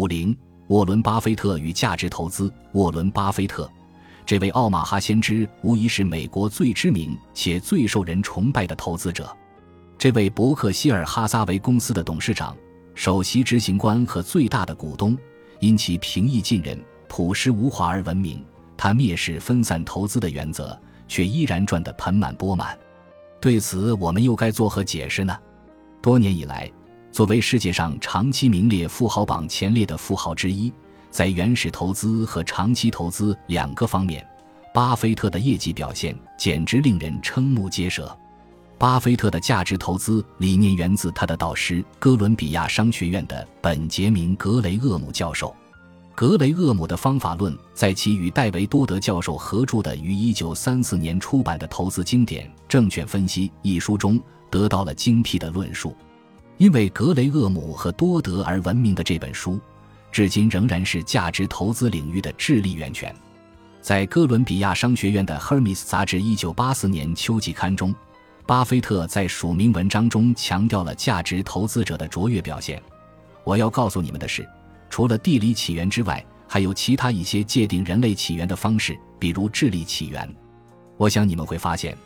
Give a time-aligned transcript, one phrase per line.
[0.00, 0.34] 五零，
[0.68, 2.50] 沃伦·巴菲特与价值投资。
[2.72, 3.70] 沃伦·巴菲特，
[4.24, 9.30] 这位奥马哈先知无疑是美国最知名且最受人崇拜的投资者。
[9.98, 12.56] 这位伯克希尔哈撒韦公司的董事长、
[12.94, 15.14] 首席执行官和最大的股东，
[15.58, 18.42] 因其平易近人、朴实无华而闻名。
[18.78, 20.74] 他蔑视分散投资的原则，
[21.08, 22.74] 却依然赚得盆满钵满。
[23.38, 25.38] 对此，我们又该作何解释呢？
[26.00, 26.72] 多年以来，
[27.12, 30.72] 作为世界上长期名列富豪榜前列的富豪之一，
[31.10, 34.24] 在原始投资和长期投资两个方面，
[34.72, 38.16] 巴菲特的业绩表现简直令人瞠目结舌。
[38.78, 45.54] 巴菲特的价值投资理念源自他的导师哥伦比亚商学院的本杰明·格雷厄姆教授。
[46.14, 54.18] 格雷厄姆的方法论在其与戴维多德教授合著的于1934年出版的投资经典《证券分析》一书中
[54.48, 55.94] 得到了精辟的论述。
[56.60, 59.58] 因为格雷厄姆和多德而闻名的这本书，
[60.12, 63.16] 至今仍然是价值投资领域的智力源泉。
[63.80, 67.94] 在哥伦比亚商学院的《Hermes》杂志1984年秋季刊中。
[68.46, 72.82] 巴菲特在署名文章中强调了价值投资者的卓越表现。
[73.42, 74.46] 我要告诉你们的是，
[74.90, 80.28] 除了地理起源之外，还有其他一些界定人类起源的方式，比如智力起源。
[80.98, 81.96] 我想你们会发现，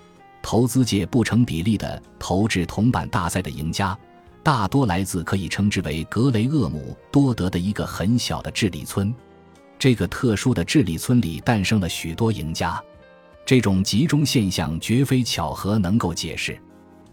[0.40, 3.98] 投资界不成比例的投掷铜板大赛的赢家，
[4.44, 9.12] 大多来自可以称之为格雷厄姆多德的一个很小的智力村。
[9.78, 12.80] 这个特殊的智力村里诞生了许多赢家。
[13.46, 16.60] 这种集中现象绝非巧合能够解释。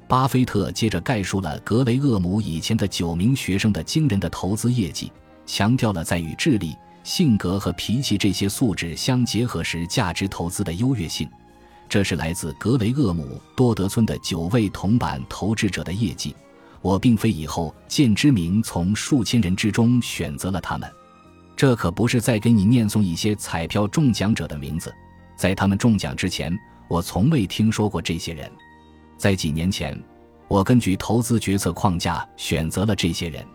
[0.10, 5.10] 巴菲特接着概述了格雷厄姆以前的九名学生的惊人的投资业绩，
[5.46, 11.30] 强调了在与智力、性格和脾气这些素质相结合时价值投资的优越性。
[11.88, 16.36] 这是来自格雷厄姆多德村的九位铜板投资者的业绩。
[16.82, 20.92] 我并非以后见之明从数千人之中选择了他们，
[21.56, 24.94] 这可不是在给你念诵一些彩票中奖者的名字。
[25.36, 26.56] 在他们中奖之前，
[26.88, 28.52] 我从未听说过这些人。
[29.18, 30.00] 在几年前，
[30.48, 33.46] 我根据投资决策框架选择了这些人。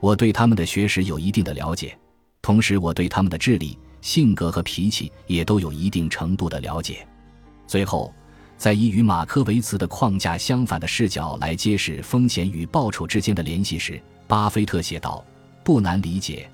[0.00, 1.96] 我对他们的学识有一定的了解，
[2.42, 7.06] 同时我对他们的智力、性格和脾气也都有一定程度的了解。
[7.66, 8.12] 最后，
[8.56, 15.24] 在以与马克维茨的框架相反的视角来揭示风险与报酬之间的联系时，巴菲特写道
[15.62, 16.48] ：“不难理解，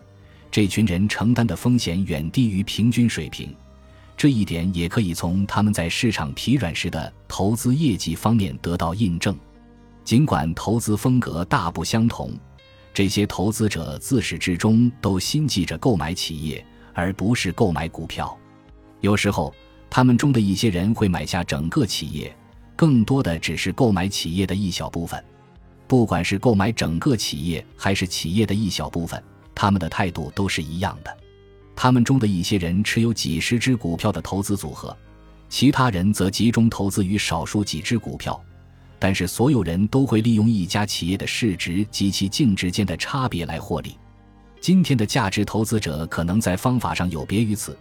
[0.51, 3.55] 这群人承担的风险远低于平均水平。”
[4.17, 9.37] 这一点也可以从他们在市场疲软时的投资业绩方面得到印证。
[10.05, 12.33] 尽管投资风格大不相同，
[12.93, 18.37] 这些投资者自始至终都心系着购买企业，而不是购买股票。
[19.01, 19.53] 有时候，
[19.95, 22.35] 他们中的一些人会买下整个企业，
[22.75, 25.23] 更多的只是购买企业的一小部分。
[25.87, 29.23] 不管是购买整个企业，还是企业的一小部分，
[29.55, 31.15] 他们的态度都是一样的。
[31.77, 34.97] 他们中的一些人持有几十只股票的投资组合，
[35.51, 38.43] 其他人则集中投资于少数几只股票。
[38.99, 43.99] 但是，所有人都会利用一家企业的市值及其净值间的差别来获利。
[44.59, 47.77] 今天的价值投资者可能在方法上有别于此，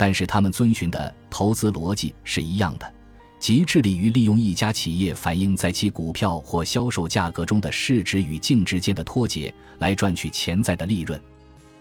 [0.00, 2.90] 但是他们遵循的投资逻辑是一样的，
[3.38, 11.20] 即致力于利用一家企业反映在其股票或销售价格中的市值与净值间的脱节，来赚取潜在的利润。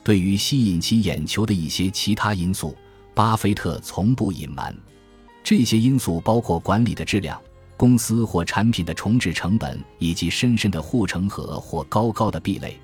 [0.04, 2.76] 对于吸引其眼球的一些其他因素，
[3.14, 4.76] 巴菲特从不隐瞒。
[5.42, 7.42] 这些因素包括管理的质量、
[7.78, 12.78] 公司或产品的重置成本，以及深深的护城河或高高的壁垒，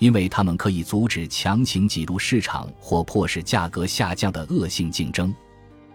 [0.00, 5.32] 因为它们可以阻止强行挤入市场或迫使价格下降的恶性竞争。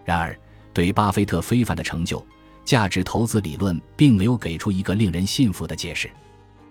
[0.04, 0.38] 然而，
[0.72, 2.24] 对巴菲特非凡的成就，
[2.64, 6.08] 价值投资理论并没有给出一个令人信服的解释。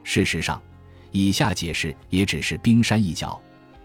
[0.03, 0.61] 事实上，
[1.11, 3.39] 以下解释也只是冰山一角。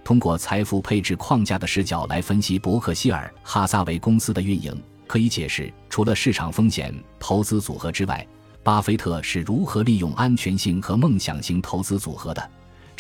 [0.05, 8.25] 通过财富配置框架的视角来分析伯克希尔哈撒韦公司的运营，可以解释除了市场风险投资组合之外，
[8.63, 12.51] 巴菲特是如何利用安全性和梦想型投资组合的。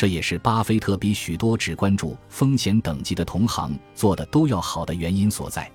[0.00, 5.70] 这也是巴菲特比许多只关注风险等级的同行做的都要好的原因所在。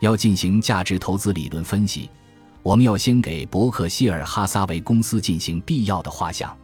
[0.00, 2.08] 要进行价值投资理论分析，
[2.62, 6.56] 我们要先给伯克希尔哈撒韦公司进行必要的画像。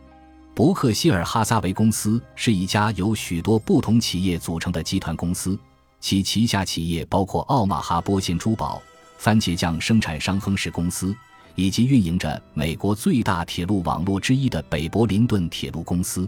[0.54, 5.58] 伯克希尔哈撒韦公司是一家由许多不同企业组成的集团公司，
[6.00, 8.80] 其旗下企业包括奥马哈波线珠宝、
[9.18, 11.14] 番茄酱生产商亨氏公司，
[11.54, 16.26] 以及运营着美国最大铁路网络之一的北柏林顿铁路公司。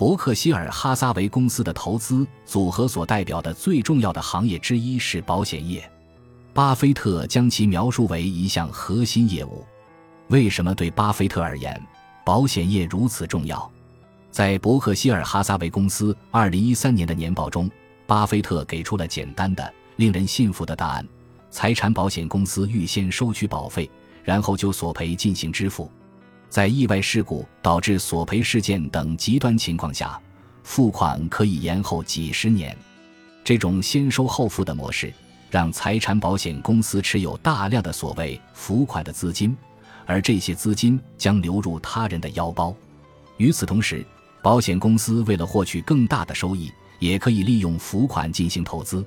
[0.00, 5.86] 伯克希尔哈撒韦公司的投资组合所代表的最重要的行业之一是保险业，
[6.54, 9.62] 巴菲特将其描述为一项核心业务。
[10.28, 11.78] 为什么对巴菲特而言？
[12.24, 13.70] 保险业如此重要，
[14.30, 17.70] 在伯克希尔哈撒韦公司2013年的年报中，
[18.06, 21.06] 巴菲特给出了简单的、令人信服的答案：
[21.50, 23.90] 财产保险公司预先收取保费，
[24.24, 25.90] 然后就索赔进行支付。
[26.50, 30.20] 在意外事故导致索赔事件等极端情况下，
[30.64, 32.76] 付款可以延后几十年。
[33.44, 35.14] 这种先收后付的模式，
[35.48, 39.56] 让财产保险公司持有大量的所谓付款的资金，
[40.04, 42.74] 而这些资金将流入他人的腰包。
[43.36, 44.04] 与此同时，
[44.42, 46.68] 保险公司为了获取更大的收益，
[46.98, 49.04] 也可以利用付款进行投资。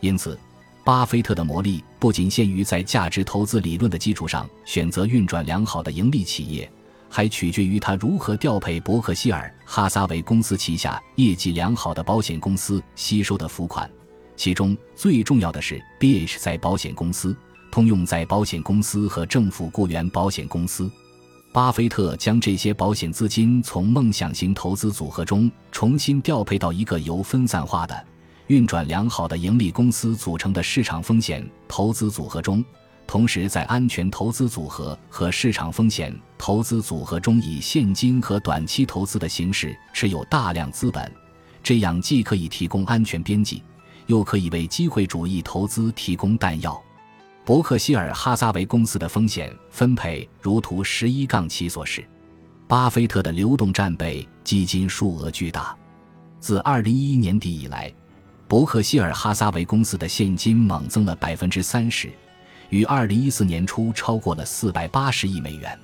[0.00, 0.36] 因此，
[0.84, 6.68] 巴菲特的魔力不仅限于在价值投资理论的基础上选择运转良好的盈利企业，
[7.08, 13.88] 还取决于他如何调配伯克希尔哈撒韦公司旗下业绩良好的保险公司吸收的付款。
[14.34, 17.36] 其中最重要的是 BH 在保险公司、
[17.70, 20.90] 通用在保险公司和政府雇员保险公司。
[21.52, 28.06] 巴菲特将这些保险资金从梦想型投资组合中重新调配到一个由分散化的。
[28.52, 32.62] 运转良好的盈利公司组成的市场风险投资组合中，
[33.06, 41.10] 同时在安全投资组合和市场风险投资组合中以现金和短期投资的形式持有大量资本，
[41.62, 43.62] 这样既可以提供安全边际，
[44.06, 46.78] 又可以为机会主义投资提供弹药。
[47.46, 52.06] 伯克希尔哈撒韦公司的风险分配如图十一杠七所示，
[52.68, 55.74] 巴菲特的流动战备基金数额巨大，
[56.38, 57.90] 自二零一一年底以来。
[58.52, 62.12] 伯克希尔哈撒韦公司的现金猛增了百分之三十，
[62.68, 65.78] 于二零一四年初超过了四百八十亿美元。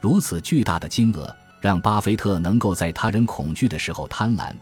[0.00, 4.54] 如此巨大的金额，让巴菲特能够在他人恐惧的时候贪婪，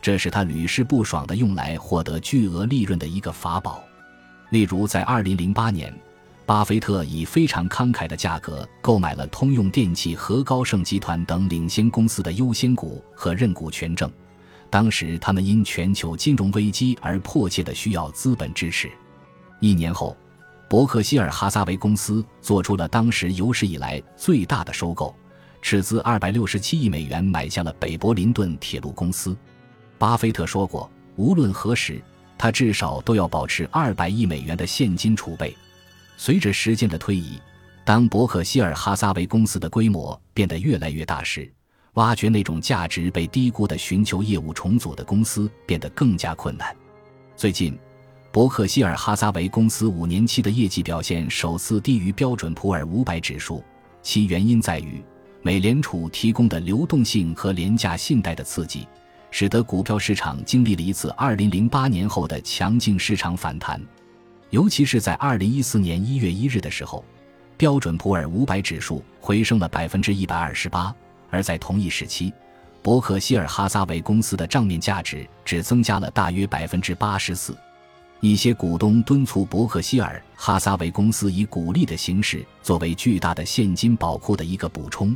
[0.00, 3.82] 这是他屡试不爽的用来获得巨额利润的一个法宝。
[4.50, 5.92] 例如，在二零零八年，
[6.46, 14.08] 巴菲特以非常慷慨的价格购买了通用电气和高盛集团等领先公司的优先股和认股权证。
[14.74, 18.90] 当时，他们因全球金融危机而迫切的需要资本支持。
[19.60, 20.16] 一年后，
[20.68, 25.14] 伯克希尔哈撒韦公司做出了当时有史以来最大的收购，
[25.62, 29.36] 斥资二百六十七亿美元买下了北伯林顿铁路公司。
[29.96, 32.02] 巴菲特说过，无论何时，
[32.36, 35.56] 他至少都要保持二百亿美元的现金储备。
[36.16, 37.38] 随着时间的推移，
[37.84, 41.48] 当伯克希尔哈撒韦公司的规模变得越来越大时，
[41.94, 46.74] 挖掘那种价值被低估的、寻求业务重组的公司变得更加困难。
[47.36, 47.78] 最近，
[48.32, 53.62] 伯克希尔哈撒韦公司五年期的业绩表现首次低于标准普尔五百指数，
[54.02, 55.02] 其原因在于
[55.40, 58.88] 美联储提供的流动性和廉价信贷的刺激，
[59.30, 63.80] 使得股票市场经历了一次2008年后的强劲市场反弹。
[64.50, 67.04] 尤其是在2014年1月1日的时候，
[67.56, 70.94] 标准普尔五百指数回升了百分之一百二十八。
[71.34, 72.32] 而在同一时期，
[72.80, 77.56] 伯克希尔哈撒韦公司的账面价值只增加了大约百分之八十四。
[78.20, 85.14] 一些股东敦促伯克希尔哈撒韦公司以股利的形式作为巨大的现金宝库的一个补充，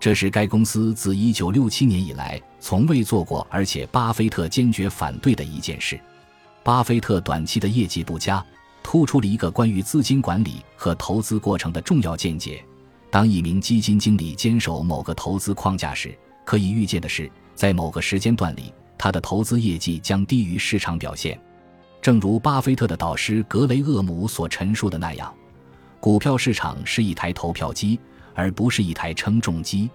[0.00, 6.00] 这是该公司自一九六七年以来从未做过，而且巴菲特坚决反对的一件事。
[6.64, 8.42] 巴菲特短期的业绩不佳，
[8.82, 12.64] 突出了一个关于资金管理和投资过程的重要见解。
[13.12, 21.38] 当一名基金经理坚守某个投资框架时，可以预见的是，在某个时间段里，他的投资业绩将低于市场表现。
[22.00, 25.30] 正如巴菲特的导师格雷厄姆所陈述的那样，
[26.00, 28.00] 股票市场是一台投票机，
[28.32, 29.90] 而不是一台称重机。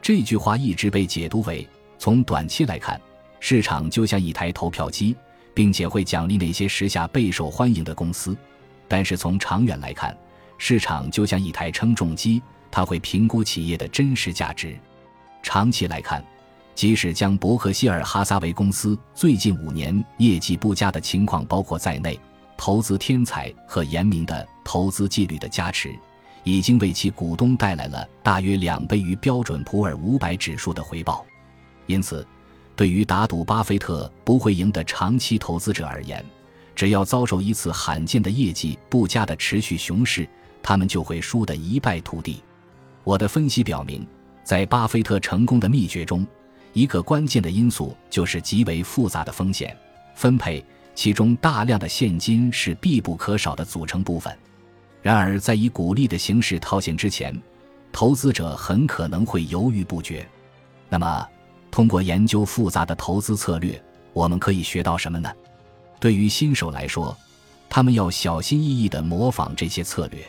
[0.00, 3.00] 这句话一直被解读为：从短期来看，
[3.40, 5.16] 市场就像一台投票机，
[5.52, 8.36] 并且会奖励那些时下备受欢迎的公司；
[8.86, 10.16] 但是从长远来看，
[10.64, 12.40] 市场就像一台称重机，
[12.70, 14.78] 它会评估企业的真实价值。
[15.42, 16.24] 长期来看，
[16.72, 22.16] 即使将伯克希尔哈撒韦公司最近五年业绩不佳的情况包括在内，
[22.56, 25.92] 投资天才和严明的投资纪律的加持，
[26.44, 31.26] 已经为其股东带来了大约两倍于标准普尔五百指数的回报。
[31.88, 32.24] 因此，
[32.76, 36.24] 对于打赌巴菲特不会赢的长期投资者而言，
[36.76, 40.24] 只要遭受一次罕见的业绩不佳的持续熊市，
[40.62, 42.42] 他们就会输得一败涂地。
[43.04, 44.06] 我的分析表明，
[44.44, 46.26] 在巴菲特成功的秘诀中，
[46.72, 49.76] 一个关键的因素就是极为复杂的风险
[50.14, 50.64] 分配，
[50.94, 54.36] 其中大量的现金是必不可少的组成部分。
[55.02, 57.36] 然而，在以鼓励的形式套现之前，
[57.90, 60.24] 投资者很可能会犹豫不决。
[60.88, 61.26] 那么，
[61.70, 65.28] 通过研究复杂的投资策略，我们可以学到什么呢？
[65.98, 67.16] 对于新手来说，
[67.68, 70.24] 他们要小心翼翼地模仿这些策略。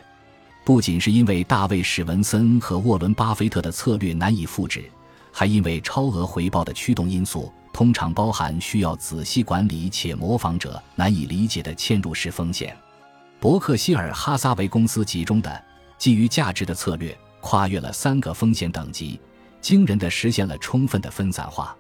[0.66, 4.90] 不仅是因为大卫·史文森和沃伦·巴菲特的策略难以复制，
[5.30, 12.76] 还因为超额回报的驱动因素，通常包含需要仔细管理且模仿者难以理解的嵌入式风险。
[13.42, 15.62] 伯克希尔哈撒韦公司集中的
[15.98, 19.20] 基于价值的策略，跨越了三个风险等级，
[19.60, 21.76] 惊人的实现了充分的分散化。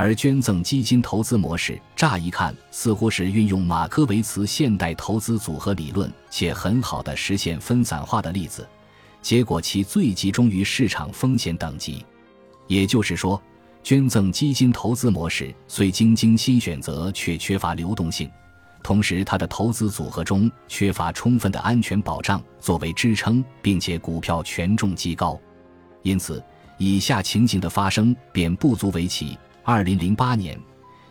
[0.00, 8.64] 而捐赠基金投资模式，乍一看似乎是运用马科维茨现代投资组合理论，且很好的实现分散化的例子。
[9.20, 12.06] 结果其最集中于市场风险等级。
[12.68, 13.42] 也就是说，
[13.82, 18.30] 捐赠基金投资模式虽经精心选择，却缺乏流动性，
[18.84, 25.36] 同时它的投资组合中缺乏充分的安全保障作为支撑，并且股票权重极高。
[26.04, 26.40] 因此，
[26.76, 29.36] 以下情形的发生便不足为奇。
[29.70, 30.58] 二零零八年，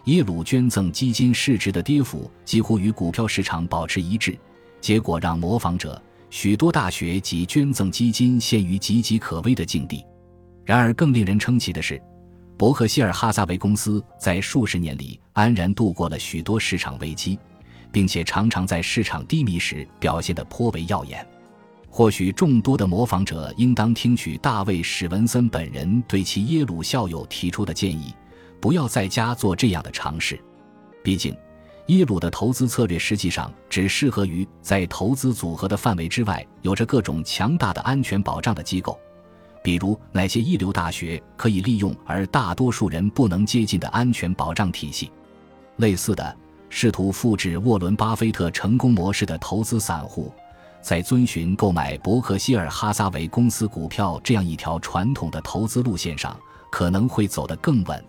[0.06, 4.36] 耶鲁捐赠基金市值的跌幅几乎与股票市场保持一致，
[4.82, 10.04] 结果让模仿者、许多大学及捐赠基金陷于岌岌可危的境地。
[10.66, 12.02] 然而，更令人称奇的是，
[12.58, 17.38] 伯克希尔哈撒韦公司在数十年里安然度过了许多市场危机，
[17.92, 21.24] 并且常常在市场低迷时表现得颇为耀眼。
[21.92, 28.12] 或许众多的模仿者应当听取大卫史文森本人对其耶鲁校友提出的建议。
[28.60, 30.40] 不要在家做这样的尝试，
[31.04, 31.36] 毕竟，
[31.88, 39.00] 耶鲁的投资策略实际上只适合于在投资组合的范围之外有着各种强大的安全保障的机构，
[39.64, 45.12] 比如那些一流大学可以利用而大多数人不能接近的安全保障体系。
[45.78, 46.36] 类似的，
[46.70, 50.34] 试图复制沃伦·巴菲特成功模式的投资散户，
[50.82, 56.38] 在遵循购买伯克希尔哈撒韦公司股票这样一条传统的投资路线上，
[56.72, 58.04] 可能会走得更稳。